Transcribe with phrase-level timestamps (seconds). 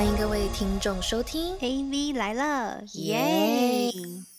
[0.00, 3.90] 欢迎各位听众收听 AV 来了，耶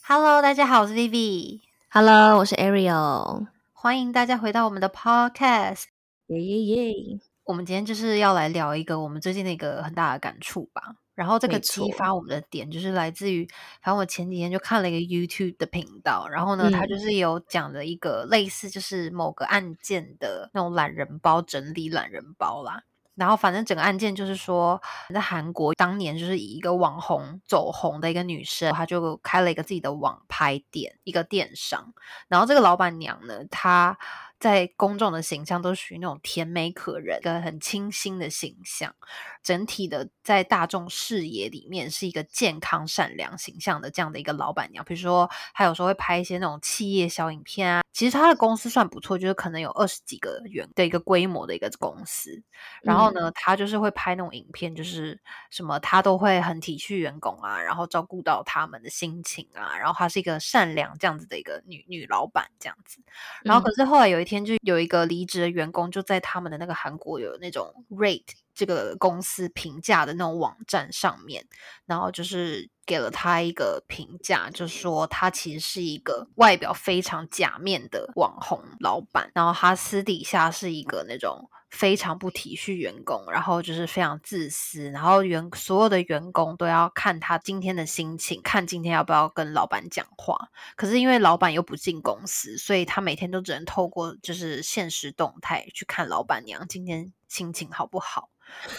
[0.04, 5.84] ！Hello，大家好，我是 Vivi，，Hello，我是 Ariel，欢迎大家回到我们的 Podcast。
[6.26, 6.94] 耶耶耶，
[7.44, 10.96] 我们今天就是要来聊一个我们最近的一个很大的感触吧。
[11.14, 13.46] 然后这个激发我们的点就是来自于，
[13.80, 22.82] 反正我前几天就看了一个 YouTube 的频道，然后呢，他嗯就是有讲了一个类似就是某个案件的那种懒人包整理懒人包啦。
[23.14, 24.80] 然后反正整个案件就是说，
[25.12, 31.92] 在韩国当年就是以一个网红走红的一个女生，她就开了一个自己的网拍店，一个电商。
[32.28, 33.98] 然后这个老板娘呢，她
[34.40, 38.94] 在公众的形象都属于那种甜美可人、一个很清新的形象，
[39.42, 44.82] 整体的在大众视野里面是一个健康、善良形象的这样的一个老板娘。
[44.84, 47.81] 比如说，她有时候会拍一些那种企业小影片啊。
[47.92, 52.42] 其实他的公司算不错，就是可能有二十几个员的一个规模的一个公司。
[52.82, 59.76] 然后呢，他就是会拍那种影片，就是什么他都会很体恤员工啊，然后照顾到他们的心情啊。
[59.76, 62.98] 然后他是一个善良这样子的一个女女老板这样子。
[63.44, 71.46] 然后可是后来有一天，就有一个离职的员工，就在他们的那个韩国有那种 rate 这个公司评价的那种网站上面，
[71.86, 81.48] 然后就是给了他一个评价，就说他其实是一个外表非常假面的网红老板，然后他私底下是一个那种。
[81.72, 90.50] 非常不体恤员工，然后就是非常自私，然后员所有的员工都要看他今天的心情，看今天要不要跟老板讲话。
[90.76, 98.28] 可是因为老板又不进公司，所以他每天都只能透过就是现实动态去看老板娘今天心情好不好。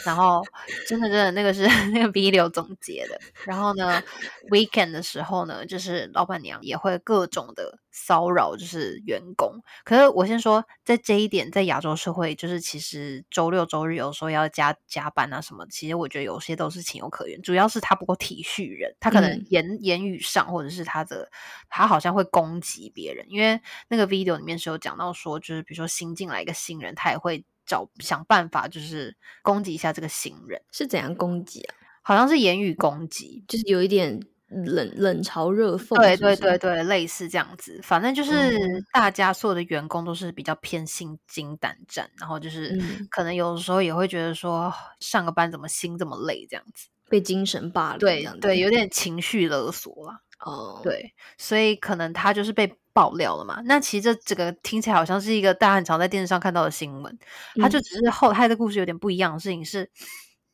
[0.05, 0.43] 然后
[0.87, 3.19] 真的真的那个是 那个 video 总结的。
[3.45, 4.01] 然后呢
[4.49, 9.61] ，weekend 的时候呢，就是老板娘也会各种的骚扰，就是员工。
[9.83, 17.41] 可是我先说，在这一点，在亚洲社会，就是其实周六周日有时候要加加班啊什么，其实我觉得有些都是情有可原。
[17.41, 21.29] 主要是他不够体恤人，他可能嗯言、言语上，或者是他的
[21.69, 23.25] 他好像会攻击别人。
[23.29, 31.75] 因为那个 video 里面是有讲到说，就是比如说新进来一个新人，他也会找想办法，就是攻击一下这个行人，是怎样攻击啊？
[32.01, 33.43] 好像是言语攻击。
[33.47, 43.07] 就是有一点冷冷嘲热讽，对对对对，类似这样子，反正就是嗯大家所有的员工都是比较偏心惊胆战，然后就是嗯。
[43.09, 53.61] 可能有的时候也会觉得说上个班怎么心这么累这样子，被精神霸凌对，对，有点情绪勒索啦，哦，，对，所以可能他就是被爆料了嘛。
[53.65, 57.17] 那其实这整个听起来好像是一个大家很常在电视上看到的新闻，
[57.61, 59.89] 他就嗯只是后他的故事有点不一样的事情是，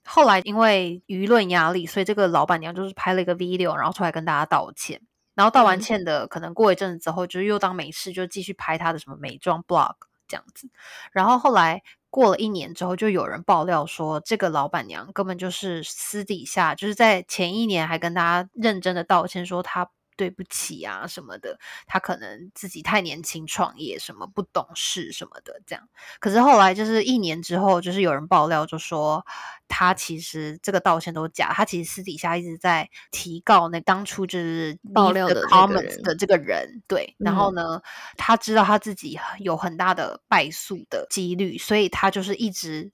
[0.06, 5.02] 后来因为舆论压力，所以这个老板娘就是拍了一个 video，然后出来跟大家道歉。
[5.36, 9.94] 然后道完嗯歉的，可能过一阵子之后，就是又当没事，就继续拍他的什么美妆 blog
[10.28, 10.70] 这样子。
[11.14, 19.90] 然后后来过了一年之后，就有人爆料说，这个老板娘根本就是私底下，就是在前一年还跟大家认真的道歉，说她
[20.20, 21.58] 对不起啊什么的，
[21.88, 25.88] 他可能自己太年轻创业，什么不懂事什么的这样。
[26.20, 29.26] 可是后来就是一年之后，就是有人爆料，就说
[29.70, 37.16] 他其实这个道歉都是假，他其实私底下一直在提告那当初就是爆料的这个 comments 人的这个人，对。
[37.18, 37.82] 然后嗯呢，
[38.18, 42.92] 他知道他自己有很大的败诉的几率，所以他就是一直。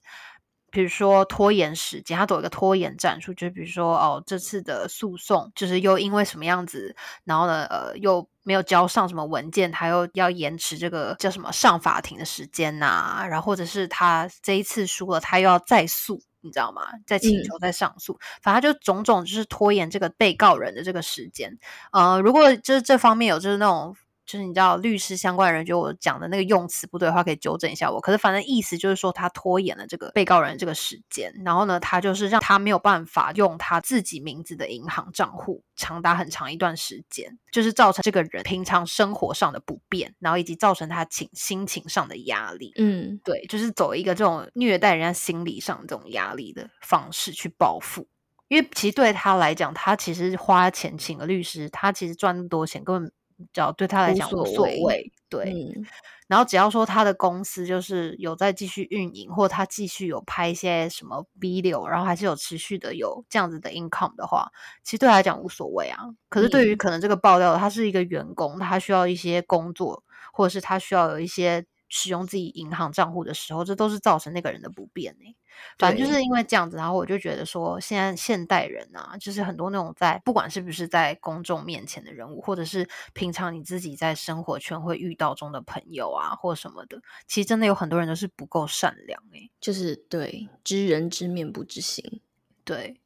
[0.76, 6.94] 比如说拖延时间，他走一个拖延战术，就比如说哦，这次的诉讼就是又因为什么样子，
[7.24, 16.82] 然后呢，呃，又没有交上什么文件，他又要延迟这个叫什么上法庭的时间呐、然后或者是他这一次输了，他又要再诉，你知道吗？
[17.06, 21.58] 再请嗯求再上诉，反正他就种种就是拖延这个被告人的这个时间。
[21.90, 23.96] 呃，如果就是这方面有就是那种。
[24.26, 28.00] 就是你知道律师相关的人，觉得我讲的那个用词不对的话，可以纠正一下我。
[28.00, 42.72] 可是反正意思就是说，他拖延了这个被告人这个时间，然后呢，他就是让他没有办法用他自己名字的银行账户长达很长一段时间，就是造成这个人平常生活上的不便，然后以及造成他情心情上的压力。
[42.76, 48.08] 嗯对，就是走一个这种虐待人家心理上这种压力的方式去报复。
[48.48, 53.12] 因为其实对他来讲，他其实花钱请个律师，他其实赚那么多钱，根本
[53.52, 55.12] 只要对他来无讲无所所谓谓。
[55.28, 55.84] 对，嗯
[56.28, 64.50] 然后只要说他的公司就是有在继续运营，或者他继续有拍一些什么 video，然后还是有持续的有这样子的 income 的话，
[64.82, 65.98] 其实对他来讲无所谓啊。
[66.28, 70.02] 可是对于嗯可能这个爆料的，他是一个员工，他需要一些工作，
[70.32, 75.36] 或者是他需要有一些使用自己银行账户的时候，这都是造成那个人的不便呢、
[75.78, 92.20] 反正就是因为这样子，然后我就觉得说，现在现代人啊，就是很多那种在不管是不是在公众面前的人物，或者是平常你自己在生活圈会遇到中的朋友啊，或什么的，其实真的有很多人都是不够善良诶、就是对知人知面不知心，
[92.64, 93.00] 对，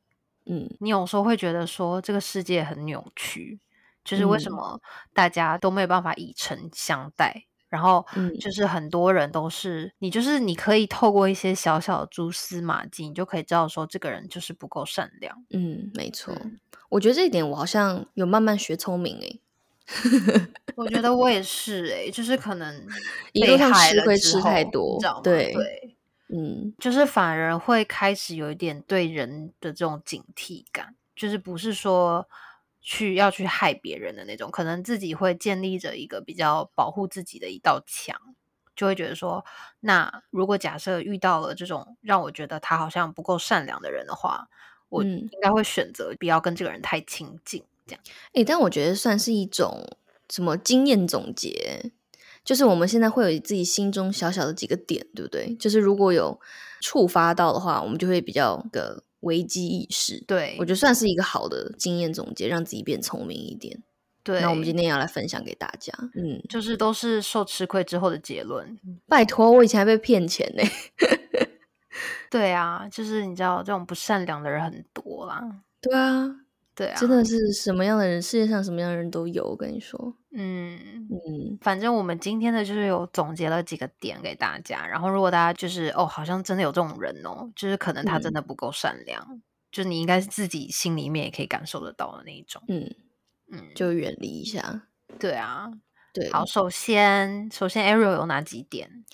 [0.47, 0.71] 嗯。
[0.79, 3.61] 你有时候会觉得说这个世界很扭曲，
[4.05, 4.53] 就是为什嗯。
[4.53, 4.81] 么
[5.13, 15.43] 大家都没有办法以诚相待，然后嗯就是很多人都是你就是你可以透过一些小小的蛛丝马迹，你就可以知道说这个人就是不够善良。
[15.51, 16.35] 嗯，没错。
[16.35, 19.41] 嗯我觉得这一点我好像有慢慢学聪明诶，
[20.75, 22.85] 我觉得我也是诶、就是可能
[23.33, 25.21] 一路上被害吃太多你知道吗？
[25.23, 25.97] 对对，
[26.35, 32.29] 嗯就是反而会开始有一点对人的这种警惕感，就是不是说
[32.81, 38.19] 去要去害别人的那种，可能自己会建立着一个比较保护自己的一道墙，
[38.75, 39.45] 就会觉得说，
[39.81, 44.49] 那如果假设遇到了这种让我觉得他好像不够善良的人的话，
[44.89, 48.03] 我嗯应该会选择不要跟这个人太亲近，这样。
[48.33, 49.87] 诶，但我觉得算是一种
[50.31, 51.93] 什么经验总结，
[52.43, 55.55] 就是我们现在会有自己心中小小的几个点，对不对？
[55.57, 56.41] 就是如果有
[56.81, 60.23] 触发到的话，我们就会比较个危机意识。
[60.27, 63.83] 对，我觉得算是一个好的经验总结，让自己变聪明一点。
[64.23, 65.93] 对，那我们今天要来分享给大家。
[66.15, 68.79] 嗯，就是都是受吃亏之后的结论。
[69.09, 70.63] 拜托，我以前还被骗钱呢。
[72.31, 75.43] 对啊，就是你知道这种不善良的人很多啦。
[75.81, 76.29] 对啊，
[76.81, 79.45] 对啊，真的是什么样的人，世界上什么样的人都有。
[79.45, 80.79] 我跟你说，嗯，
[81.11, 92.63] 嗯反正我们今天的就是有总结了几个点给大家，然后如果大家就是哦，好像真的有这种人哦，就是可能他真嗯的不够善良，就是你应该是自己心里面也可以感受得到的那一种。
[92.69, 92.91] 嗯，
[93.53, 94.89] 嗯，就远离一下。
[95.19, 95.71] 对啊。
[96.13, 99.05] 对，好，首先首先 Ariel 有哪几点？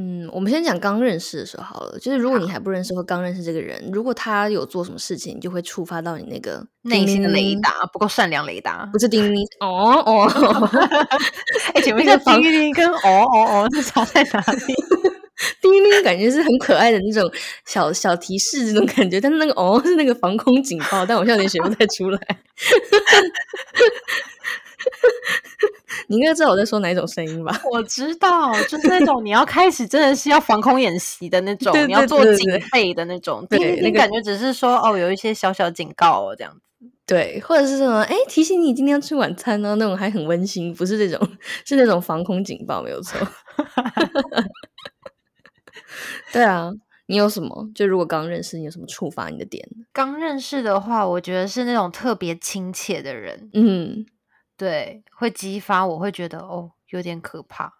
[0.00, 1.98] 嗯，我们先讲刚认识的时候好了。
[1.98, 8.98] 就是如果你还不认识或刚认识这个人，如果他有做什么事情，你就会触发到你那个内心的雷，达不够善良雷达不。
[9.00, 10.30] 是叮铃哦哦，
[11.74, 14.72] 哎，请问一下，叮铃跟哦哦哦是差在哪里？
[15.60, 17.28] 叮铃感觉是很可爱的那种
[17.64, 22.20] 小小提示这种感觉，但是那个哦是那个防空警报，但我现在有点学不太出来。
[26.08, 27.60] 你应该知道我在说哪一种声音吧？
[27.70, 33.46] 我知道，就是那种你要开始真的是要防空演习的那种，你要做警备的那种。
[33.48, 36.60] 对那感觉只是说哦，有一些小小警告哦，这样子。
[37.06, 41.18] 对，或者是什么哎提醒你今天要吃晚餐哦，那种还很温馨，不是这种，
[41.64, 43.18] 是那种防空警报，没有错。
[46.32, 46.70] 对啊，
[47.06, 47.70] 你有什么？
[47.74, 49.66] 就如果刚认识，你有什么触发你的点？
[49.92, 54.04] 刚认识的话，我觉得是那种特别亲切的人，嗯
[54.58, 57.72] 对，会激发我会觉得哦，有点可怕。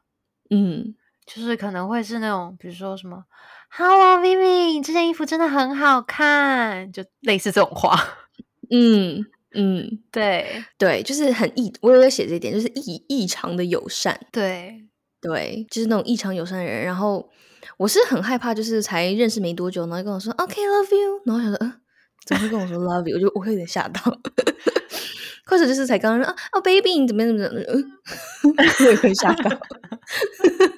[0.48, 0.94] 嗯
[1.26, 3.22] 就是可能会是那种，比如说什么
[3.68, 7.94] “Hello Vivi，你这件衣服真的很好看”，就类似这种话。
[8.72, 9.22] 嗯
[9.54, 14.18] 嗯，对对，就是很异，我有在写这一点，就是异异常的友善。
[14.32, 14.86] 对，
[15.20, 16.82] 对，就是那种异常友善的人。
[16.82, 17.28] 然后
[17.76, 21.72] 我是很害怕，就是才认识没多久，然后跟我说 “OK love you”，然后我想说，嗯、
[22.24, 23.16] 怎么会跟我说 “love you”？
[23.16, 24.00] 我就我会有点吓到。
[25.48, 27.84] 或者就是才刚刚说啊哦，baby，你怎么样怎么怎么，
[28.84, 29.50] 我也会吓到，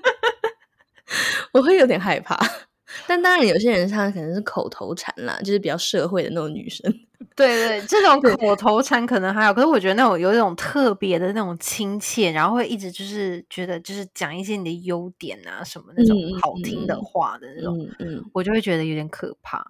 [1.53, 2.39] 我会有点害怕。
[3.07, 6.93] 但当然，有些人他可能是口头禅啦，就是比较社会的那种女生。
[7.37, 19.65] 对对，这种口头禅可能还好，可是我觉得那种有一种特别的那种亲切，然后会一直就是觉得就是讲一些你的优点啊什么那种好听的嗯话的那种，嗯嗯我就会觉得有点可怕。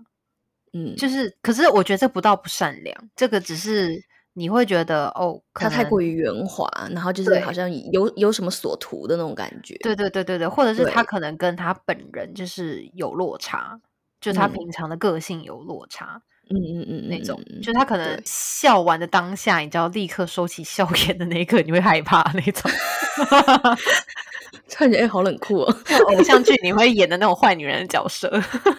[0.72, 4.02] 嗯，就是，可是我觉得这不到不善良，这个只是
[4.34, 9.76] 你会觉得哦，他太过于圆滑，然后就是好像有有什么所图的那种感觉。
[9.82, 13.80] 对对对对对，或者是他可能跟他本人就是有落差，
[14.20, 16.22] 就他嗯平常的个性有落差。
[16.52, 22.68] 嗯嗯嗯那种，嗯嗯就他可能笑完的当下，你知道立刻收起笑颜的那一刻，你会害怕那种。
[24.68, 25.76] 突然觉得哎、好冷酷哦，
[26.08, 28.30] 偶像剧你会演的那种坏女人的角色。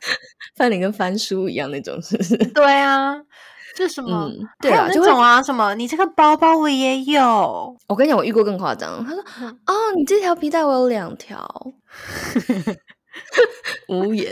[0.56, 2.36] 范玲跟翻书一样那种，是不是？
[2.38, 3.16] 对啊，
[3.76, 9.04] 就什么，嗯对啊就种啊，什么你这个包包我也有，我跟你讲，我遇过更夸张。
[9.06, 11.74] 他说：“嗯哦，你这条皮带我有两条。
[13.90, 14.32] ”无言，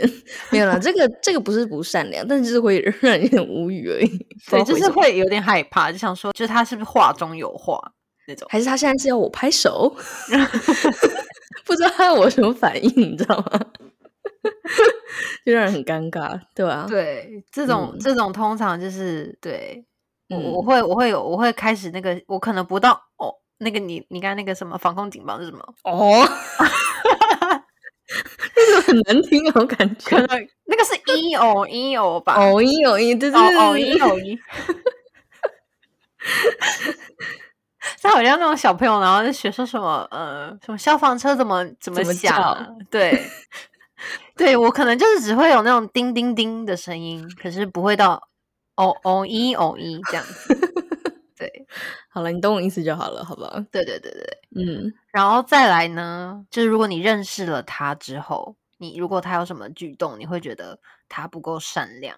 [0.50, 4.08] 没有啦，这个这个不是不善良，但是就是会让人无语而已。
[4.48, 7.78] 不对，就是会有点害怕，就想说，就是他是不是话中有话
[8.26, 8.48] 那种。
[8.50, 9.94] 还是他现在是要我拍手？
[11.66, 13.60] 不知道他要我什么反应，你知道吗？
[15.44, 16.86] 就让人很尴尬，对吧、啊？
[16.88, 19.84] 对，这种、嗯这种通常就是对
[20.28, 25.60] 我我嗯会我会有我会开始那个，我可能不到哦，那个你你刚才那个什么防空警报是什么？
[25.84, 26.24] 哦，
[28.56, 30.10] 那个很难听哦，我感觉。
[30.10, 32.36] 可能那个是一哦一哦吧？
[32.38, 34.38] 哦一哦一，对对哦对对哦一哦一。
[38.02, 43.22] 他 好像那种小朋友，然后在学说什么呃什么消防车怎么怎么响啊、对，
[44.40, 48.14] 对我可能就是只会有那种叮叮叮的声音，可是不会到
[48.76, 50.54] 哦哦一哦一这样子。
[51.36, 51.66] 对，
[52.08, 53.60] 好了，你懂我意思就好了，好不好？
[53.70, 62.16] 对对对对，嗯，然后再来呢，就是如果你认识了他之后，你如果他有什么举动，你会觉得他不够善良。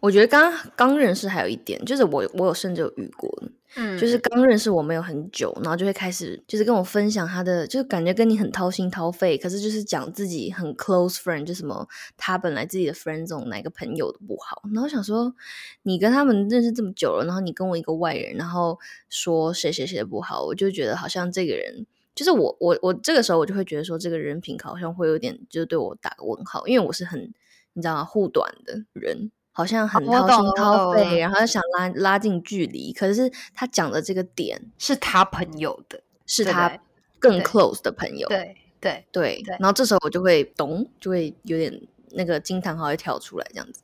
[0.00, 3.28] 我觉得刚刚认识还有一点，就是我我有甚至有遇过，
[3.74, 15.34] 嗯，就是刚认识我没有很久，然后就会开始就是跟我分享他的，就是感觉跟你很掏心掏肺，可是就是讲自己很 close friend，就什么他本来自己的 friend 这种哪个朋友都不好，然后我想说
[15.82, 18.78] 你跟他们认识这么久了，然后你跟我一个外人，然后
[19.08, 21.86] 说谁谁谁的不好，我就觉得好像这个人。
[22.18, 27.32] 就是我我我这个时候我就会觉得说这个人品好像会有点就是对我打个问号，因为我是很
[27.74, 36.76] 你知道吗护短的人，好像很掏心掏肺，然后想拉拉近距离，可是他讲的这个点是他朋友的，是他
[37.20, 39.56] 更 close 的朋友，对对，对对。
[39.60, 43.80] 然后这时候我就会懂，就会有点那个惊叹号会跳出来这样子，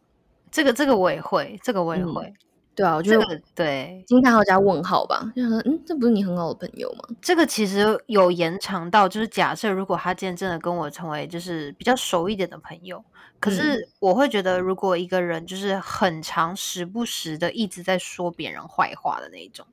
[0.50, 2.34] 这个这个我也会，这个我也嗯会，
[2.74, 7.16] 对啊，我觉得这个对，惊叹号加问号吧，就想说嗯，这不是你很好的朋友吗？
[7.22, 13.02] 这个其实有延长到，就是假设如果他今天真的跟我成为就是比较熟一点的朋友，
[13.38, 13.52] 可嗯。
[13.52, 19.64] 是我会觉得，如果一个人就是很长时不时的一直在说别人坏话的那一种，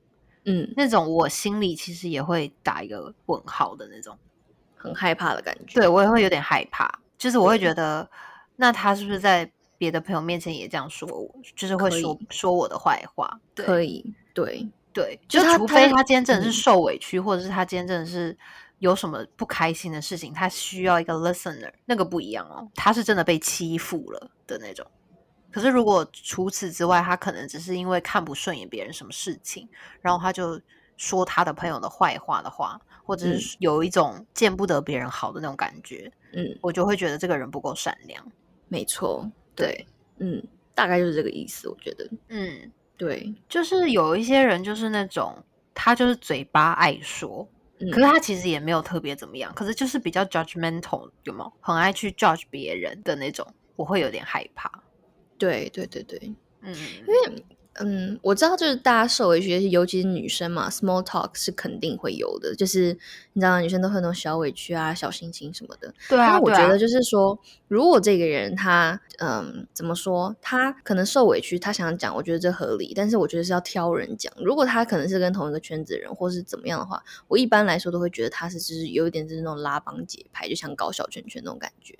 [0.44, 4.16] 嗯，那种我心里其实也会打一个问号的那种，
[4.76, 8.08] 很害怕的感觉，对我也会有点害怕，就是我会觉得，
[8.56, 9.50] 那他是不是在
[9.82, 13.40] 别的朋友面前也这样说我，就是会说说我的坏话？
[13.52, 18.38] 对可以，对，对，就除非他今天真的是嗯受委屈，或者是他今天真的是
[18.78, 24.86] 有什么不开心的事情，他需要一个 listener，那个不一样哦，他是真的被欺负了的那种。
[25.50, 29.68] 可是如果除此之外，他可能只是因为看不顺眼别人什么事情，
[30.00, 30.60] 然后他就
[30.96, 38.24] 说他的朋友的坏话的话，或者嗯是有一种见不得别人好的那种感觉，嗯，我就会觉得这个人不够善良。
[38.68, 39.86] 没错，对，
[40.18, 40.42] 嗯，
[40.74, 45.36] 大概就是这个意思，我觉得，嗯，对，就是有一些人就是那种
[45.74, 51.52] 他就是嘴巴爱说，嗯可是他其实也没有特别怎么样，可是就是比较 judgmental，有没有？
[51.60, 54.70] 很爱去 judge 别人的那种，我会有点害怕。
[55.38, 56.18] 对对对对，
[56.60, 57.44] 嗯，因为
[57.74, 62.96] 嗯，我知道就是大家受委屈，尤其是女生嘛，small talk 是肯定会有的，就是
[63.32, 65.94] 你知道女生都会有那种小委屈啊、小心情什么的。
[66.08, 67.38] 对啊，对啊但我觉得就是说，
[67.68, 74.30] 如果这个人他嗯怎么说，他可能受委屈，他想讲，我觉得这合理，但是我觉得是要挑人讲。
[74.36, 81.96] 如果他可能是跟同一个圈子的人，或是怎么样的话，我一般来说都会觉得他是就是有一点就是那种拉帮结派，就想搞小圈圈那种感觉。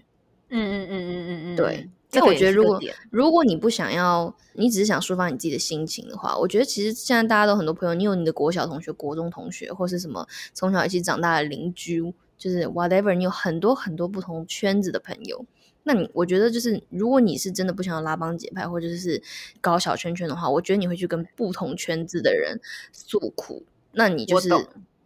[0.55, 12.03] 嗯嗯嗯嗯嗯嗯，对嗯，因为我觉得如果如果你不想要，你只是想抒发你自己的心情的话，我觉得其实现在大家都很多朋友，你有你的国小同学、国中同学，或是什么从小一起长大的邻居，
[12.37, 15.47] 就是 whatever，你有很多很多不同圈子的朋友。
[15.85, 19.21] 那你我觉得就是，如果你是真的不想要拉帮结派，或者是
[19.61, 22.61] 搞小圈圈的话，我觉得你会去跟不同圈子的人
[22.93, 23.65] 诉苦。
[23.93, 24.49] 那你就是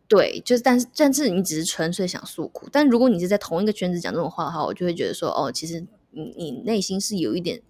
[0.09, 5.83] 对，就是但是但是你只是纯粹想诉苦，但如果你是在同一个圈子讲这种话的话，我就会觉得说，哦，其实
[6.17, 7.61] 你你内心是有一点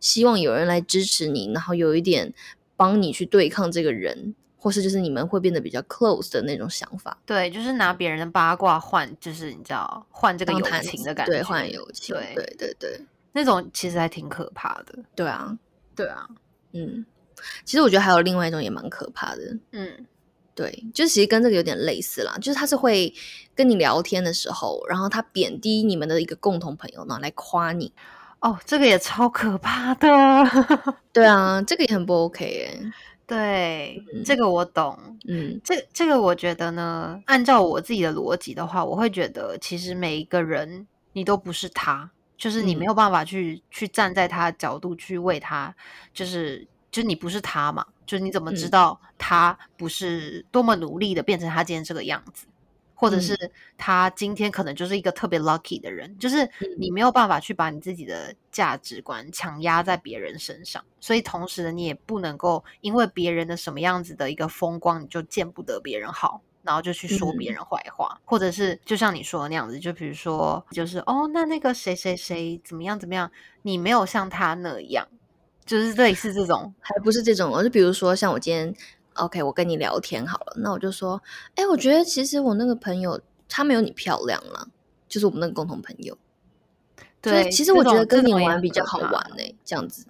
[0.00, 2.32] 希望有人来支持你，然后有一点
[2.76, 13.00] 帮你去对抗这个人，或是就是你们会变得比较 close 的那种想法，对，就是拿别人的八卦换，就是你知道换这个友情的感觉，对，换友情，对对对对。
[13.32, 14.98] 那种其实还挺可怕的。
[15.14, 15.58] 对啊，
[15.94, 16.26] 对啊，
[16.72, 17.04] 嗯，
[17.64, 20.06] 其实我觉得还有另外一种也蛮可怕的，嗯，
[20.56, 23.12] 对，就是其实跟这个有点类似啦，就是他是会
[23.54, 27.92] 跟你聊天的时候，然后他贬低你们的一个共同朋友，然后来夸你。
[28.40, 30.08] 哦，这个也超可怕的。
[31.12, 32.92] 对啊，这个也很不 OK 哎。
[33.26, 34.98] 对，嗯这个我懂。
[35.28, 45.74] 嗯这这个我觉得呢，按照我自己的逻辑的话，我会觉得其实每一个人你都不是他，就是你嗯没有办法去、去站在他的角度去为他，
[46.14, 48.70] 就是就你不是他嘛，就是你怎么知嗯。
[48.70, 52.46] 道他不是多么努力的变成他今天这个样子？
[52.94, 53.20] 或者嗯。
[53.20, 56.50] 是他今天可能就是一个特别 lucky 的人，就是嗯。
[56.78, 67.52] 你没有办法去把你自己的价值观强压在别人身上，所以同时呢，你也不能够因为别人的什么样子的一个风光，你就见不得别人好，然后就去说别嗯。
[67.52, 75.06] 人坏话，或者是就像你说的那样子，就比如说，就是哦，那那个谁谁谁怎么样怎么样，你没有像他那样，
[75.66, 78.72] 就是类似这种，还不是这种哦，就比如说像我今天
[79.14, 81.20] ，OK，我跟你聊天好了，那我就说，
[81.56, 84.68] 哎，我觉得其实我那个朋友她没有你漂亮了，
[85.08, 86.16] 就是我们那个共同朋友。
[87.20, 90.06] 就是对，其实我觉得跟你玩比较好玩呢、这样子。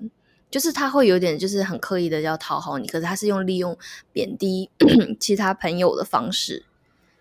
[0.51, 3.77] 就是他会有点就是很刻意的要讨好你，可是他是用利用
[4.13, 4.71] 贬低
[5.19, 6.65] 其他朋友的方式，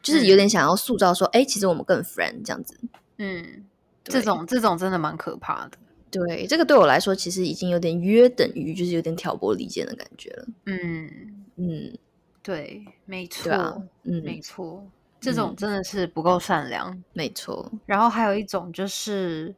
[0.02, 2.78] 就是有嗯点想要塑造说，哎、其实我们更 friend 这样子。
[3.18, 3.66] 嗯，
[4.04, 5.78] 这种这种真的蛮可怕的。
[6.16, 10.48] 对，这个对我来说其实已经有点约等于就是有点挑拨离间的感觉了。
[10.66, 11.98] 嗯，嗯，
[12.42, 14.84] 对，没错，对啊，嗯，没错，
[15.20, 17.04] 这种真的是不够善良。
[17.14, 19.54] 没错，然后还有一种就是，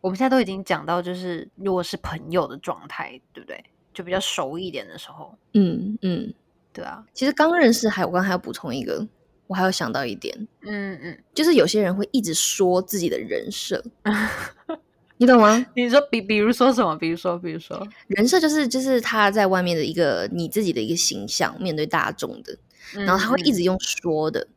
[0.00, 3.64] 我们现在都已经讲到，就是如果是朋友的状态，对不对？
[3.94, 6.32] 就比较熟一点的时候，嗯嗯。
[6.74, 9.06] 对啊，其实刚认识还，我刚还要补充一个，
[9.46, 13.84] 我还有想到一点，嗯嗯，就是有些人会一直说自己的人设，
[15.22, 15.64] 你懂吗？
[15.76, 16.96] 你说比比如说什么？
[16.96, 22.58] 比如说，比如说，人设就是就是他在外面的一个你自己的一个形象，面对大众的，
[22.92, 24.48] 然后他会一直直用说的，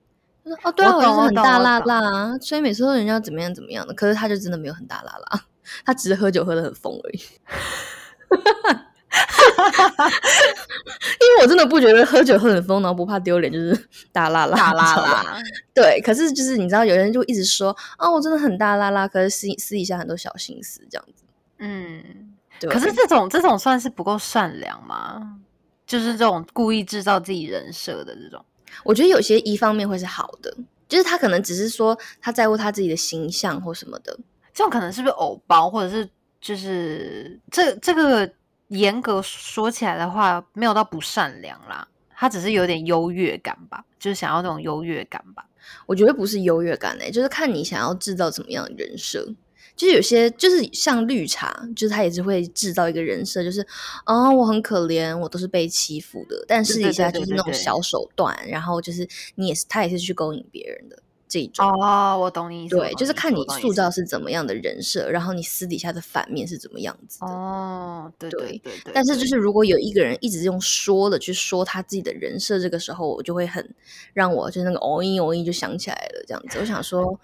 [0.44, 5.46] 他说哦，对啊，我我就是很大辣懂辣啊，所以每次都人家怎么样怎么样的，可是他就真的没有很大辣辣，
[5.86, 7.20] 他只是喝酒喝的很疯而已。
[11.20, 15.40] 因为我真的不觉得喝酒喝很疯，然后不怕丢脸，就是大拉拉，大你知道吗啦啦，
[15.74, 21.24] 对，可是就是你知道，有人就一直说啊、我真的很大拉拉，可是私私底下很多小心思这样子。
[21.60, 22.32] 嗯。
[22.58, 25.40] 对，可是这种这种算是不够善良吗？
[25.86, 28.44] 就是这种故意制造自己人设的这种，
[28.84, 30.56] 我觉得有些一方面会是好的，
[30.88, 34.18] 就是他可能只是说他在乎他自己的形象或什么的。
[34.54, 38.32] 这种可能是不是偶包，或者是就是这这个
[38.70, 45.46] 严格说起来的话，没有到不善良啦，他只是有点优越感吧，就是想要那种优越感吧。
[45.86, 49.28] 我觉得不是优越感诶、欸就是看你想要制造怎么样的人设。
[49.76, 53.60] 就是有些就是像绿茶，就是他也是会制造一个人设，就是
[54.06, 59.06] 啊、我很可怜，我都是被欺负的，但私底下就是那种小手段，然后就是
[59.36, 60.98] 你也是他也是去勾引别人的
[61.48, 61.66] 这种。
[61.82, 62.76] 哦，我懂你意思。
[62.76, 63.86] 对，就是看你塑造。
[63.96, 67.28] 是怎么样的人设，然后你私底下的反面是怎么样子的。
[67.28, 68.92] 哦，对对对对对。
[68.94, 73.74] 但是就是如果有一个人一直用说的去说他自己的人设，这个时候我就会很
[74.14, 76.58] 让我就是那个哦一哦一就想起来了，这样子。
[76.60, 77.18] 我想说，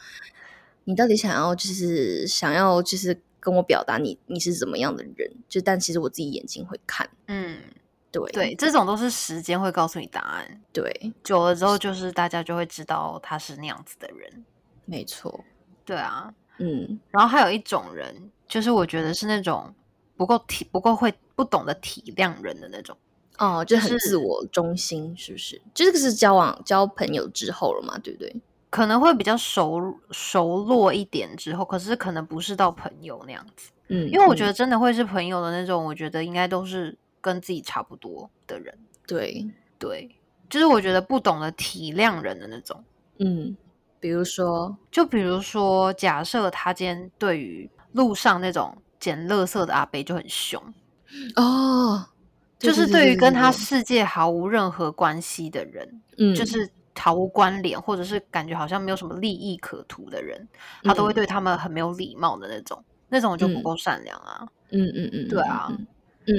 [0.85, 5.29] 你到底想要就是想要就是跟我表达你你是怎么样的人？
[5.49, 7.57] 就但其实我自己眼睛会看，嗯，
[8.11, 10.91] 对对，这种都是时间会告诉你答案，对，
[11.23, 14.45] 久了之后就是大家就会知道他是那样子的人。
[14.85, 15.43] 没错，
[15.85, 19.73] 对啊，嗯然后还有一种人，就是我觉得是那种
[20.17, 22.97] 不够体、不够会、不懂得体谅人的那种。
[23.37, 25.59] 哦，就就是很自我中心，是不是？
[25.73, 28.35] 就这个是交往交朋友之后了嘛，对不对？
[28.69, 38.77] 可能会比较熟熟络一点之后，可是可能不是到朋友那样子，嗯，因为我觉得、得真的会是朋友的那种，我觉得应该都是跟自己差不多的人。
[39.07, 39.47] 对，
[39.79, 40.09] 对，
[40.49, 42.83] 就是我觉得不懂得体谅人的那种。
[43.19, 43.55] 嗯，
[43.99, 50.61] 比如说，就比如说，假设他今天对于路上那种捡垃圾的阿伯就很凶，
[51.35, 52.07] 哦，
[52.57, 60.47] 就是对对于跟他世界毫无任何关系的人，嗯，就是毫无关联，或者是感觉好像没有什么利益可图的人，
[60.83, 61.15] 他都会嗯。
[61.15, 63.63] 对他们很没有礼貌的那种，那种就不嗯。
[63.63, 65.87] 够善良啊，嗯嗯嗯，对啊嗯，嗯，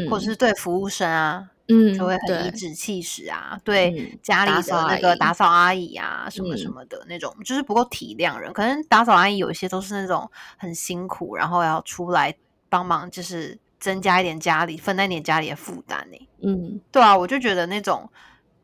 [0.09, 8.53] 或者是对服务生啊，嗯，就会很颐对指气使啊，对嗯家里的那个打扫阿姨啊，什么什嗯么的那种，就是不够体谅人。
[8.53, 12.35] 可能打扫阿姨有一些都是那种很辛苦，然后要出来
[12.69, 16.29] 帮忙，就是增加一点家里分担一点家里的负担呢。
[16.43, 18.09] 嗯对啊，我就觉得那种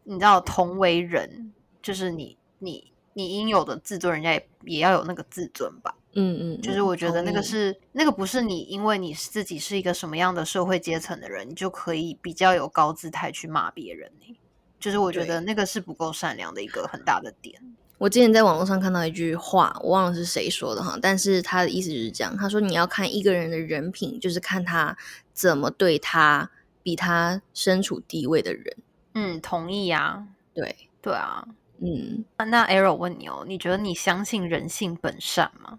[0.05, 1.53] 你知道同为人，
[1.83, 5.95] 就是你你你应有的自尊，人家也也要有那个自尊吧。
[6.21, 14.37] 嗯嗯，就是我觉得那个是那个不是你，因为你自己是一个什么样的社会阶层的人，你就可以比较有高姿态去骂别人呢、
[14.81, 17.55] 就是我觉得那个是不够善良的一个很大的点。
[17.99, 24.97] 我之前在网络上看到一句话，我忘了是谁说的哈，但是他的意思就是这样，他说你要看一个人的人品，就是看他
[25.33, 26.51] 怎么对他
[26.83, 28.77] 比他身处地位的人。
[29.15, 31.47] 嗯，同意啊，对，对啊。
[31.81, 35.79] 嗯，那那 Arrow 问你哦，你觉得你相信人性本善吗？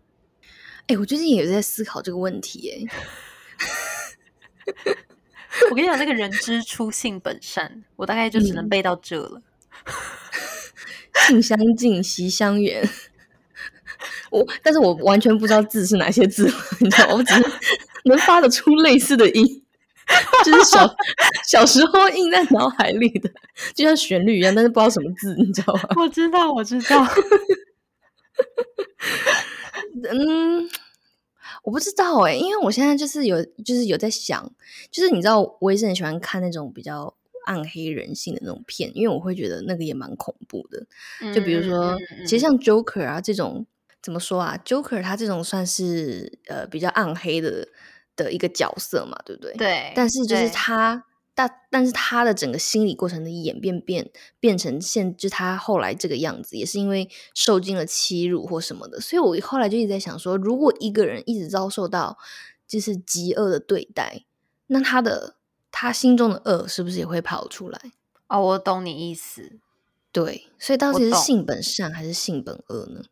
[0.89, 2.81] 哎、我最近也在思考这个问题、哎，
[5.69, 9.39] 我跟你讲，那个人之初性本善，我大概就只能嗯背到这了。
[11.27, 12.89] 性相近，习相远。
[14.31, 17.45] 我，但是我完全不知道字是哪些字，你知道吗，我只是
[18.05, 19.63] 能发得出类似的音，
[20.43, 20.91] 就是小
[21.45, 23.29] 小时候印在脑海里的，
[23.75, 25.89] 就像旋律一样，但是不知道什么字，你知道吗？
[25.97, 27.05] 我知道，我知道。
[30.09, 30.69] 嗯，
[31.63, 34.51] 我不知道哎、因为我现在就是有就是有在想，
[34.91, 40.85] 就是你知道，我也是很喜欢看那种比较暗黑人性的那种片，因为我会觉得那个也蛮恐怖的。
[41.33, 43.65] 就比如说，其实像 Joker 啊这种，
[44.01, 47.67] 怎么说啊？Joker 他这种算是呃比较暗黑的
[48.15, 49.53] 的一个角色嘛，对不对？。
[49.53, 51.03] 对，但是就是他，
[51.39, 58.99] 但但是他的整个心理过程的演变变变成现，就他后来这个样子，也是因为受尽了欺辱或什么的。
[58.99, 62.17] 所以我后来就一直在想说，如果一个人一直遭受到
[62.67, 64.25] 就是极恶的对待，
[64.67, 65.37] 那他的
[65.71, 67.79] 他心中的恶是不是也会跑出来？
[68.27, 69.59] 哦，我懂你意思。
[70.11, 73.05] 对，所以到底是性本善还是性本恶呢？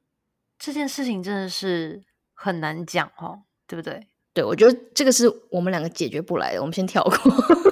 [0.60, 4.08] 这件事情真的是很难讲哦，对不对？
[4.38, 7.18] 对，我觉得这个是我们两个解决不来的，我们先跳过。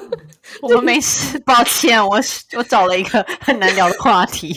[0.63, 2.19] 我们没事，抱歉，我
[2.57, 4.51] 我找了一个很难聊的话题，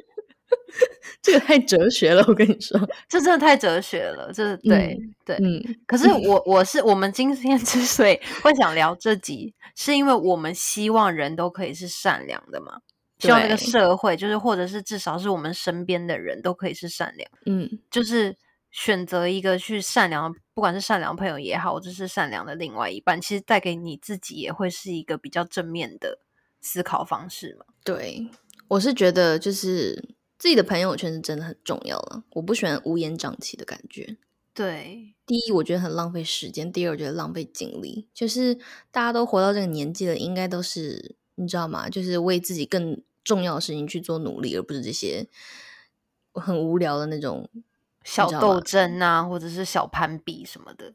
[1.22, 2.78] 这个太哲学了，我跟你说。
[3.08, 5.36] 这真的太哲学了，这对、对。
[5.36, 12.80] 嗯，可是我我是我们今天之所以会想聊这集，是因为我们希望人都可以是善良的嘛，
[13.20, 18.36] 希望这个社会就是或者是至少是我们身边的人都可以是善良，嗯，就是
[18.70, 26.20] 选择一个去善良的，不管是善良朋友也好，或者是善良的另外一半，其实带给你自己也会是一个比较正面的
[26.60, 27.66] 思考方式嘛。
[27.82, 28.28] 对，
[28.68, 32.22] 我是觉得就是自己的朋友圈是真的很重要了。
[32.34, 34.16] 我不喜欢乌烟瘴气的感觉。
[34.54, 38.08] 对，第一，我觉得很浪费时间；第二，我觉得浪费精力。
[38.14, 38.54] 就是
[38.92, 41.90] 大家都活到这个年纪了，应该都是你知道吗？
[41.90, 45.26] 就是为自己更重要的事情去做努力，而不是这些
[46.34, 47.50] 很无聊的那种
[48.04, 50.94] 小斗争啊，或者是小攀比什么的。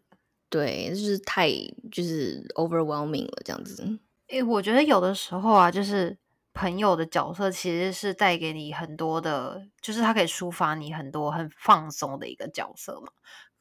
[0.50, 1.50] 对，就是太
[1.92, 4.00] 就是 overwhelming 了，这样子。
[4.28, 6.18] 诶，我觉得有的时候啊，就是
[6.54, 13.12] 朋友的角色其实是带给你很多的，就是他可以抒发你很多很放松的一个角色嘛。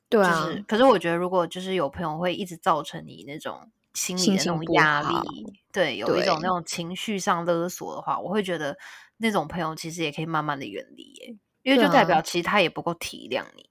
[0.09, 8.77] 对啊，就是，可是我觉得如果就是有朋友会一直造成你那种心理的那种压力，对，有一种那种情绪上勒索的话，我会觉得
[9.19, 13.69] 那种朋友其实也可以慢慢的远离耶，因为就代表啊其实他也不够体谅你。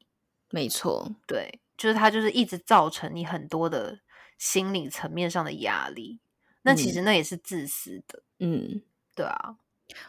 [0.50, 4.00] 没错，对，就是他就是一直造成你很多的
[4.38, 6.20] 心理层面上的压力，
[6.64, 8.82] 那其嗯实那也是自私的，嗯。
[9.16, 9.56] 对啊，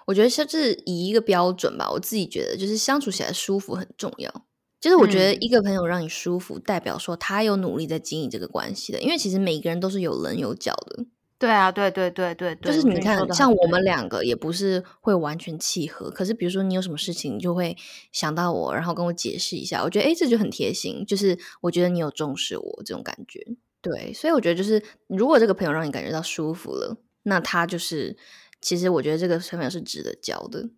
[0.05, 4.31] 我觉得就是以一个标准吧，我自己觉得就是相处起来舒服很重要。
[4.79, 9.01] 就是我觉得嗯一个朋友让你舒服，代表说他有努力在经营这个关系的。
[9.01, 11.07] 因为其实每个人都是有棱有角的，
[11.39, 17.77] 对啊，对对对对对，就是你看像我们两个也不是会完全契合，可是比如说你有什么事情，你就会
[18.11, 19.85] 想到我，然后跟我解释一下。
[19.85, 23.41] 我觉得诶，这就很贴心，就是我觉得你有重视我这种感觉。
[23.81, 28.17] 对，所以我觉得就是如果这个朋友让你感觉到舒服了，那他就是
[28.61, 30.71] 其实我觉得这个朋友是值得交的。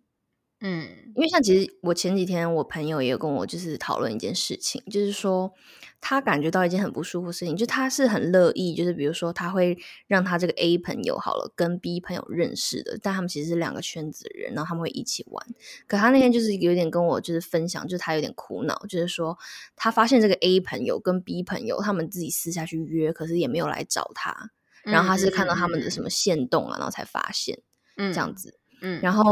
[0.61, 5.51] 嗯因为像其实我前几天我朋友也有跟我就是讨论一件事情，就是说
[5.99, 15.45] 他感觉到一件很不舒服的事情，就他是很乐意，就是比如说他会让他这个 A 朋友好了跟 B 朋友认识的，但他们其实是两个圈子的人，然后他们会一起玩。
[15.87, 19.37] 可他那天就是有点跟我就是分享，就是他有点苦恼，就是说
[19.75, 24.51] 他发现这个 A 朋友跟 B 朋友他们自己私下去约，可是也没有来找他，
[24.83, 27.59] 然后他是看到他们的什么么线动啊，然后才发现
[27.97, 28.49] 这这样，子。
[28.49, 28.60] 嗯，
[29.01, 29.23] 然后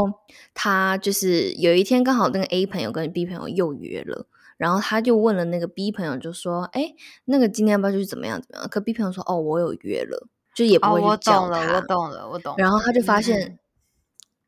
[0.54, 11.58] 他就是有一天刚好那个 A 朋友跟 B 朋友又约了，然后他就问了那个 B 朋友，就说：“哎，那个今天要不要去怎么样怎么样？”可 B 朋友说：“哦，我有约了，就也不哦，会叫他。
[11.58, 12.56] 懂了，我懂了，我懂了。
[12.58, 13.58] 然后他就发嗯现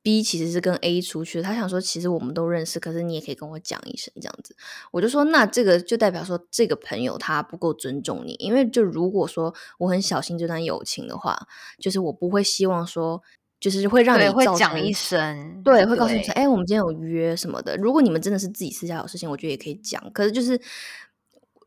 [0.03, 4.57] B 其实是跟 A 出去，他想说其实我们都认识，可是你也可以跟我讲一声这样子。
[4.91, 11.47] 我就说那这个就代表说这个朋友他不够尊重你，因为就如果说我很小心这段友情的话，
[11.79, 13.23] 就是我不会希望说
[13.63, 17.77] 就是会让你会讲一声，对，会告诉你哎、我们今天有约什么的。
[17.77, 20.03] 如果你们真的是自己私下有事情，我觉得也可以讲。
[20.13, 20.61] 可是就是，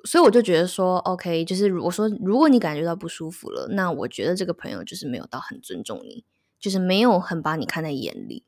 [0.04, 6.26] 所以我就觉得说，OK，就是我说，如果你感觉到不舒服了，那我觉得这个朋友就是没有到很尊重你，
[6.60, 8.44] 就是没有很把你看在眼里，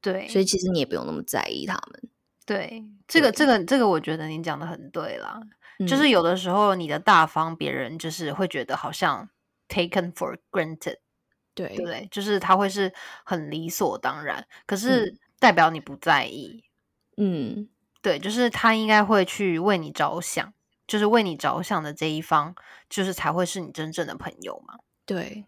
[0.00, 2.08] 对，所以其实你也不用那么在意他们。
[2.46, 5.38] 对这个对这个这个，我觉得你讲的很对啦。
[5.78, 9.28] 嗯就是有的时候你的大方，别人就是会觉得好像
[9.68, 10.96] taken for granted，
[11.56, 12.06] 对对不对？
[12.12, 12.92] 就是他会是
[13.24, 16.62] 很理所当然，可嗯是代表你不在意，
[17.16, 17.68] 嗯，
[18.00, 20.52] 对，就是他应该会去为你着想，
[20.86, 22.54] 就是为你着想的这一方，
[22.88, 24.74] 就是才会是你真正的朋友嘛。
[25.04, 25.44] 对，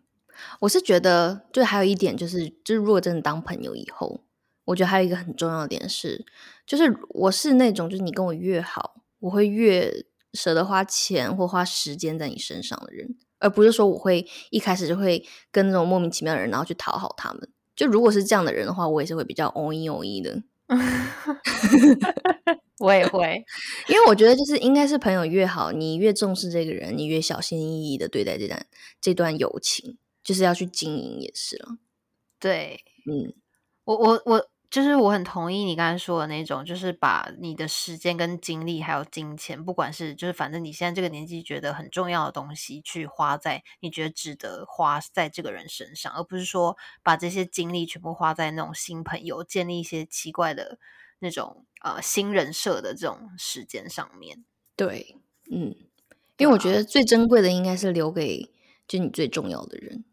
[0.60, 4.24] 我是觉得，就还有一点就是，就是如果真的当朋友以后，
[4.64, 6.24] 我觉得还有一个很重要的点是，
[6.66, 17.48] 就是我是那种，就是你跟我越好，我会越舍得花钱或花时间在你身上的人，而不是说我会一开始就会跟那种莫名其妙的人，然后去讨好他们。
[17.76, 20.42] 就如果是这样的人的话，我也是会比较偶一偶一的，
[22.80, 23.44] 我也会，
[23.88, 28.66] 因为我觉得就是应该是朋友越好，你越重视这个人，你越小心翼翼的对待这段
[29.00, 31.76] 这段友情，就是要去经营也是了。
[32.40, 33.32] 对嗯，
[33.84, 50.78] 我我我就是我很同意你刚才说的那种，就是把你的时间跟精力还有金钱，不管是就是反正你现在这个年纪觉得很重要的东西，去花在你觉得值得花在这个人身上，而不是说把这些精力全部花在那种新朋友建立一些奇怪的
[51.20, 54.44] 那种呃新人设的这种时间上面。
[54.76, 55.16] 对，
[55.50, 55.74] 嗯，
[56.36, 58.52] 因为我觉得最珍贵的应该是留给
[58.86, 60.04] 就你最重要的人。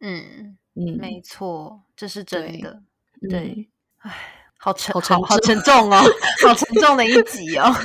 [0.00, 2.82] 嗯，嗯，没错，这是真对的。
[3.20, 3.68] 嗯对，
[4.08, 4.14] 唉，
[4.58, 6.02] 好沉，好沉好好沉重哦，
[6.46, 7.74] 好沉重的一集哦。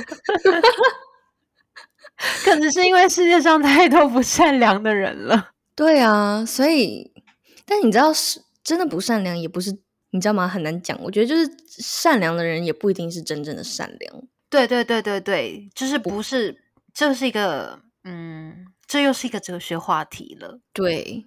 [2.44, 5.50] 可能是因为世界上太多不善良的人了。
[5.74, 7.12] 对啊，所以，
[7.66, 9.76] 但你知道是真的不善良，也不是
[10.10, 10.48] 你知道吗？
[10.48, 10.98] 很难讲。
[11.02, 14.22] 我觉得就是善良的人也不一定是真正的善良。
[14.48, 16.62] 对对对对对，就是不是，
[16.94, 20.60] 这是一个，嗯，这又是一个哲学话题了。
[20.72, 21.26] 对，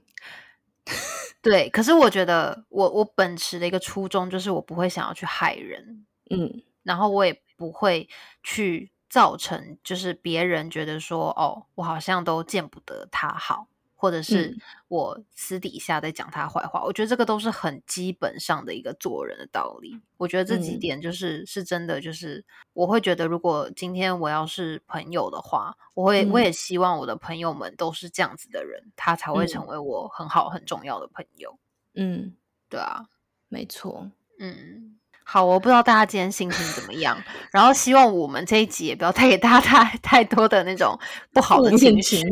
[1.44, 6.64] 对，可是我觉得我我本持的一个初衷就是我不会想要去害人，嗯。
[6.84, 8.08] 然后我也不会
[8.44, 16.82] 去造成就是别人觉得说哦，我好像都见不得他好，或者是嗯我私底下在讲他坏话。
[16.86, 20.00] 我觉得这个都是很基本上的一个做人的道理。
[20.16, 31.58] 我觉得这几嗯点就是、是真的，就是我会觉得，如果今天我要是朋友的话，我会、我嗯也希望我的朋友们都是这样子的人，他才会成嗯为我很好很重要的朋友。
[31.96, 32.34] 嗯，
[32.70, 33.06] 对啊，
[33.50, 34.10] 没错。
[34.40, 34.98] 嗯，
[35.30, 40.98] 好，我不知道大家今天心情怎么样，然后希望我们这一集也不要带给大家太太多的那种
[41.34, 42.24] 不好的情绪，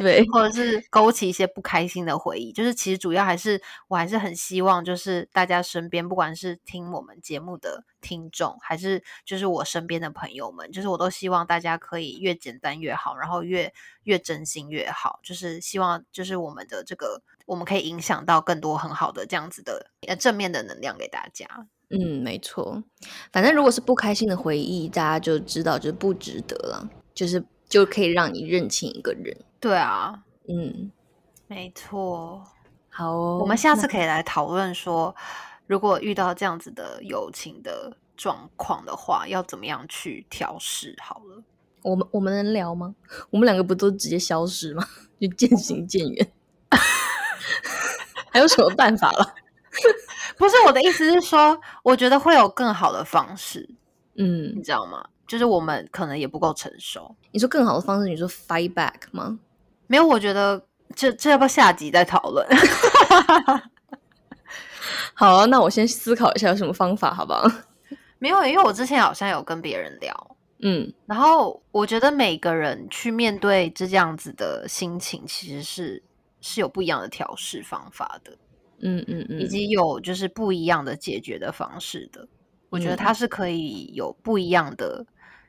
[0.00, 2.50] 对或者是勾起一些不开心的回忆。
[2.50, 15.20] 就是其实主要还是我还是很希望，就是大家身边不管是听我们节目的听众，还是就是我身边的朋友们，就是我都希望大家可以越简单越好，然后越越真心越好。
[15.22, 17.22] 就是希望就是我们的这个。
[17.46, 21.66] 我们可以影响到更多很好的这样子的呃正面的能量给大家。
[21.90, 22.82] 嗯，没错。
[23.32, 29.36] 反正如果是不开心的回忆，大家就知道就是不值得了，就是就可以让你认清一个人。
[29.58, 30.90] 对啊，嗯，
[31.48, 32.42] 没错。
[32.88, 33.38] 好哦。
[33.40, 35.14] 我们下次可以来讨论说，
[35.66, 40.96] 如果遇到这样子的友情的状况的话，要怎么样去调试？
[41.02, 41.42] 好了，
[41.82, 42.94] 我们我们能聊吗？
[43.30, 44.86] 我们两个不都直接消失吗？
[45.20, 46.32] 就渐行渐远。
[48.30, 49.34] 还有什么办法了？
[50.40, 53.68] 不是我的意思是说，我觉得会有更好的方式，
[54.14, 55.04] 嗯你嗯，知道吗？
[55.28, 57.14] 就是我们可能也不够成熟。
[57.30, 59.38] 你说更好的方式，你说 fight back 吗？
[59.86, 60.64] 没有，我觉得
[60.96, 62.46] 这这要不要下集再讨论？
[65.12, 67.46] 好啊、那我先思考一下有什么方法，好不好？
[68.18, 76.02] 没有，因为我之前好像有跟别人聊，嗯然后我觉得每个人去面对这样子的心情，其实是
[76.40, 78.32] 是有不一样的调试方法的。
[78.82, 82.26] 嗯嗯嗯，以及有就是不一样的解决的方式的。
[82.68, 85.04] 我觉得嗯它是可以有不一样的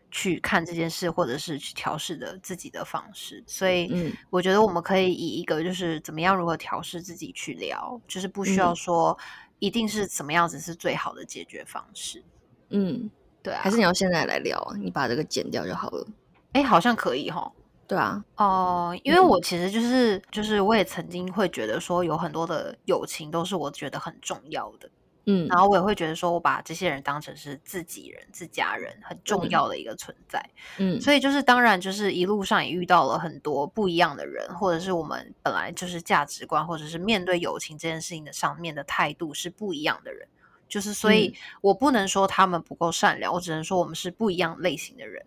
[0.09, 3.43] 去看这件事，或者是去调试的自己的方式。
[3.45, 9.17] 所以，嗯我觉得我们可以以一个就是怎么样如何调试自己去聊，就是不需要嗯说
[9.59, 12.23] 一定是怎么样子是最好的解决方式。
[12.69, 13.09] 嗯，
[13.43, 14.75] 对啊，还是你要现在来聊啊？
[14.75, 16.07] 你把这个剪掉就好了。
[16.53, 17.51] 哎，好像可以哈。
[17.91, 19.27] 对啊，哦、因为嗯。
[19.27, 24.89] 我其实就是就是我也曾经会觉得说有很多的友情都是我觉得很重要的，
[25.25, 25.45] 嗯。
[25.49, 29.49] 然后我也会觉得说我把这些人当成是自己人、自家人很重嗯。
[29.49, 30.41] 要的一个存在，
[30.77, 40.25] 嗯，所以就是当然就是一路上也遇到了很多不一样的人，或者是我们本来就是价值观或者是面对友情这件事情的上面的态度是不一样的人，
[40.69, 41.33] 就是所以嗯。
[41.63, 45.25] 我不能说他们不够善良，我只能说我们是不一样类型的人。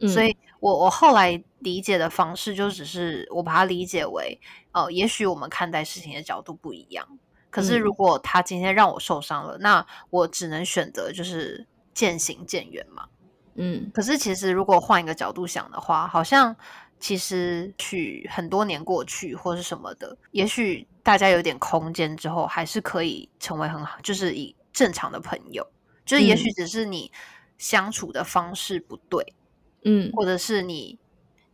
[0.00, 4.40] 嗯所以我我后来理解的方式，就只是我把它理解为，
[4.72, 7.06] 呃，也许我们看待事情的角度不一样。
[7.50, 13.06] 可是如嗯果他今天让我受伤了，那我只能选择就是渐行渐远嘛。
[13.54, 16.54] 嗯可是其实如果换一个角度想的话，好像
[17.00, 25.66] 其实去很多年过去或是什么的，也许大家有点空间之后，还是可以成为很好，就是以正常的朋友。
[26.04, 27.10] 就是也许嗯只是你
[27.56, 29.47] 相处的方式不对，嗯，
[30.12, 30.98] 或者是你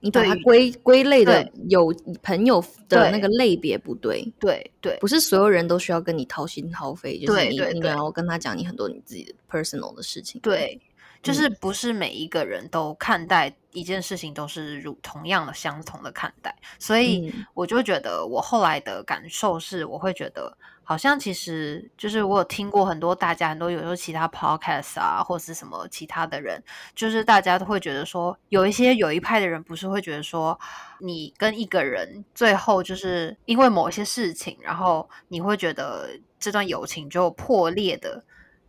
[0.00, 4.98] 你把它归归类的有朋友的那个类别不对，对对。
[5.00, 10.40] 不是所有人都需要跟你掏心掏肺，就是你你要跟他讲你很多你自己的 personal 的事情。
[10.42, 10.80] 对，
[11.22, 17.46] 就是嗯不是每一个人都看待一件事情都是如同样的相同的看待，所以嗯。
[17.54, 26.62] 我就觉得我后来的感受是，我会觉得好像其实就是我有听过很多大家很多有时候其他 podcast 啊，或是什么其他的人，
[26.94, 30.58] 就是大家都会觉得说，有一些有一派的人不是会觉得说，
[31.00, 38.22] 你跟一个人最后就是因为某一些事情，然后你会觉得这段友情就破裂的，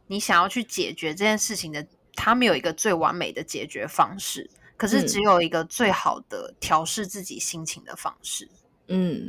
[0.08, 8.45] 你想要去解决这件事情的，他们有一个最完美的解决方式，可是嗯只有一个最好的调试自己心情的方式。
[8.45, 8.64] 嗯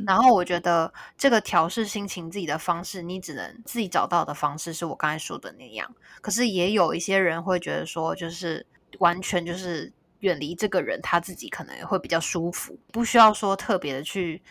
[0.05, 5.91] 然后我觉得这个调试心情自己的方式，你只能自己找到的方式是我刚才说的那样。
[6.21, 8.65] 可是也有一些人会觉得说，就是
[8.99, 14.41] 完全就是远离这个人，他自己可能也会比较舒服，不需要说特别的去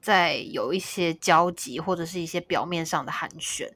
[0.00, 3.70] 再有一些交集或者是一些表面上的寒暄。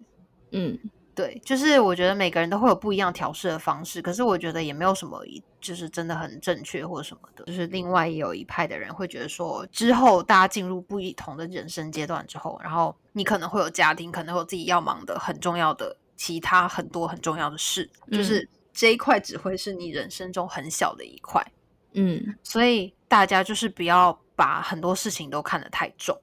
[0.53, 0.79] 嗯
[1.15, 7.45] 对，就是我觉得每个人都会有不一样调试的方式，可是我觉得也没有什么一就是真的很正确或什么的。
[7.45, 21.45] 就是另外也有一派的人会觉得说，之后大家进入不一同的人生阶段之后，然后你可能会有家庭，可能会有自己要忙的很重要的其他很多很重要的事，就是这一块只会是你人生中很小的一块。
[21.93, 26.17] 嗯所以大家就是不要把很多事情都看得太重。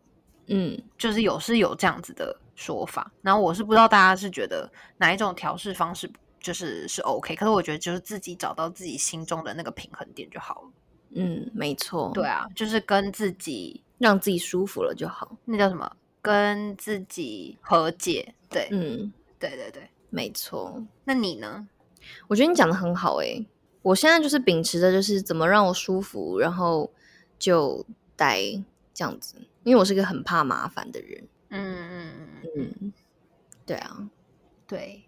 [0.47, 10.69] 嗯就是有是有这样子的说法，然后我是不知道大家是觉得哪一种调试方式就是是 OK，可是我觉得就是自己找到自己心中的那个平衡点就好了。
[11.11, 15.37] 嗯，没错，对，啊，就是跟自己让自己舒服了就好。
[15.45, 15.89] 那叫什么？
[16.21, 18.33] 跟自己和解。
[18.49, 19.89] 对，嗯，对对对。
[20.09, 20.83] 没错。
[21.05, 21.67] 那你呢？
[22.27, 23.45] 我觉得你讲的很好诶、
[23.81, 26.91] 我现在就是秉持着就是怎么让我舒服，然后
[27.37, 28.41] 就待
[28.93, 31.23] 这样子，因为我是个很怕麻烦的人。
[31.49, 31.86] 嗯
[32.59, 32.93] 嗯
[33.65, 34.09] 对啊，
[34.67, 35.03] 对。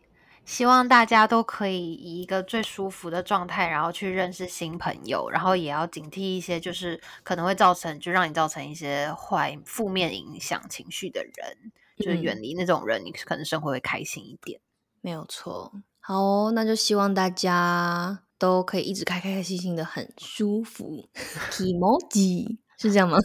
[0.46, 14.60] 希望大家都可以以一个最舒服的状态，然后去认识新朋友，然后也要警惕一些就是可能会造成就让你造成一些坏负面影响情绪的人，就是嗯远离那种人，你可能生活会开心一点。
[15.02, 15.72] 没有错。
[16.00, 21.08] 好哦，那就希望大家都可以一直开开心心的，很舒服。
[21.62, 23.20] emoji 是这样吗？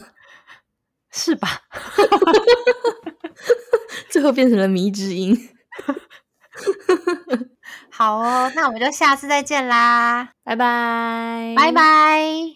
[1.15, 1.61] 是吧？
[4.11, 5.49] 最后变成了迷之音。
[7.89, 12.55] 好哦，那我们就下次再见啦，拜拜，拜拜。